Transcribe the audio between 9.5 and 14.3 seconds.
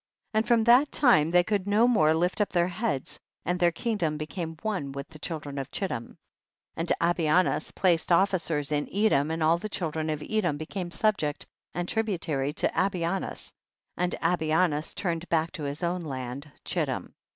the children of Edom became subject and tributary to Abianus, and